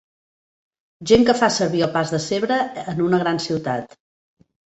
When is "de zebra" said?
2.15-2.59